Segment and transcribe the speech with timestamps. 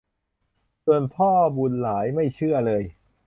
[0.83, 2.83] ส่วนพ่อบุญหลายไม่เชื่อเลย